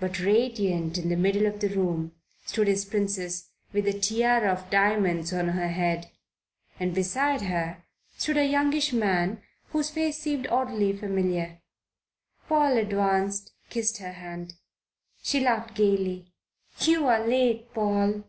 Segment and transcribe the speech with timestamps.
[0.00, 4.68] But radiant in the middle of the room stood his Princess, with a tiara of
[4.68, 6.10] diamonds on her head,
[6.80, 7.84] and beside her
[8.18, 11.60] stood a youngish man whose face seemed oddly familiar.
[12.48, 14.54] Paul advanced, kissed her hand.
[15.22, 16.32] She laughed gaily.
[16.80, 18.24] "You are late, Paul."